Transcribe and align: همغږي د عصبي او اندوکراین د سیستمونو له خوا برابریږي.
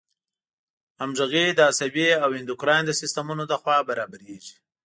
همغږي 1.01 1.45
د 1.53 1.59
عصبي 1.69 2.07
او 2.23 2.29
اندوکراین 2.39 2.83
د 2.87 2.91
سیستمونو 3.01 3.43
له 3.51 3.55
خوا 3.61 3.77
برابریږي. 3.89 4.55